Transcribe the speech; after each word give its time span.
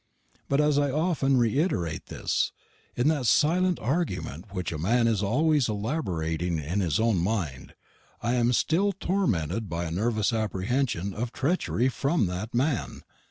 But 0.49 0.59
often 0.59 1.31
as 1.33 1.37
I 1.37 1.39
reiterate 1.39 2.07
this 2.07 2.51
in 2.95 3.07
that 3.09 3.27
silent 3.27 3.77
argument 3.79 4.45
which 4.51 4.71
a 4.71 4.79
man 4.79 5.05
is 5.07 5.21
always 5.21 5.69
elaborating 5.69 6.57
in 6.57 6.79
his 6.79 6.99
own 6.99 7.17
mind 7.19 7.75
I 8.19 8.33
am 8.33 8.51
still 8.51 8.93
tormented 8.93 9.69
by 9.69 9.85
a 9.85 9.91
nervous 9.91 10.33
apprehension 10.33 11.13
of 11.13 11.31
treachery 11.31 11.87
from 11.87 12.25
that 12.25 12.51
man. 12.51 13.03